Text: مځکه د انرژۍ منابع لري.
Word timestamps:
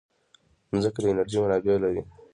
مځکه 0.71 0.99
د 1.03 1.05
انرژۍ 1.11 1.37
منابع 1.41 1.75
لري. 1.83 2.01